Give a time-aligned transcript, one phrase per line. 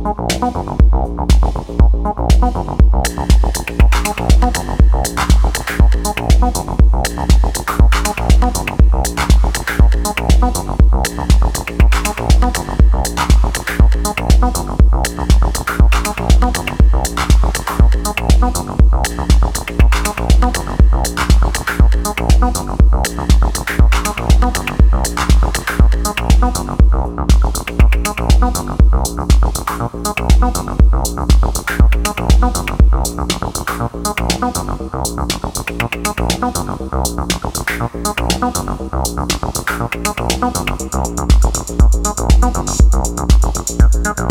[0.00, 0.78] Oh,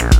[0.00, 0.19] Yeah.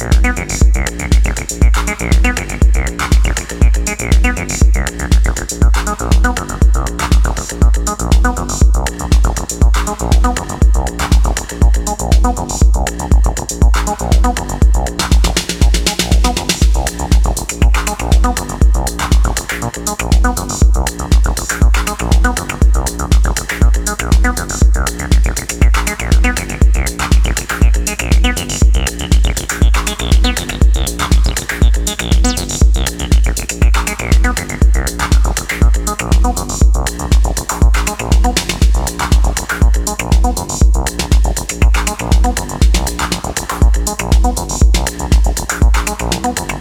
[0.00, 0.40] Thank
[2.40, 2.49] you.
[46.22, 46.60] Don't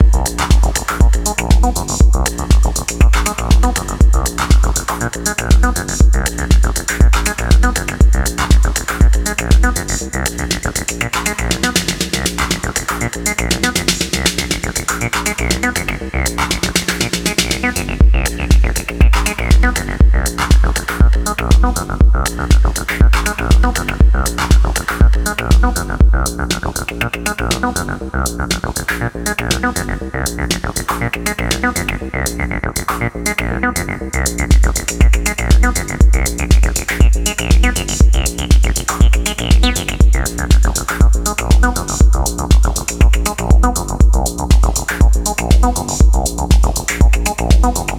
[47.61, 47.98] Oh,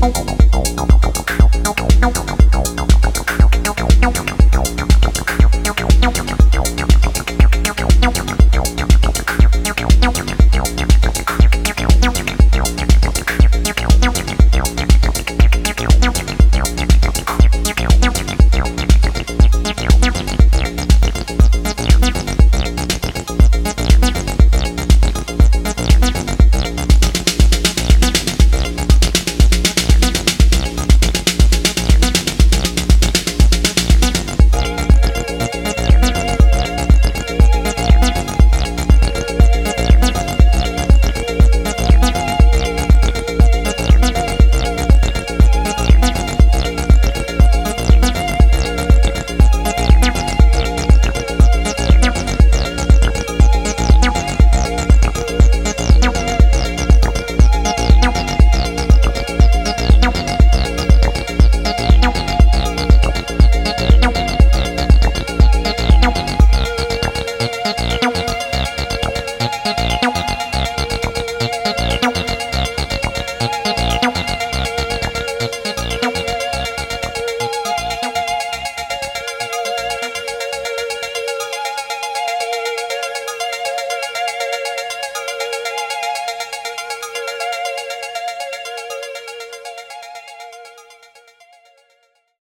[0.00, 0.37] Okay.